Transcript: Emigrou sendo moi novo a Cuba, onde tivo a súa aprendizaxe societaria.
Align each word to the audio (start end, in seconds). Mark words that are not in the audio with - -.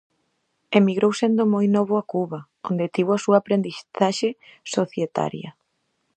Emigrou 0.79 1.11
sendo 1.21 1.43
moi 1.53 1.65
novo 1.75 1.93
a 1.97 2.03
Cuba, 2.13 2.39
onde 2.69 2.91
tivo 2.95 3.11
a 3.13 3.21
súa 3.23 3.37
aprendizaxe 3.39 4.29
societaria. 4.75 5.49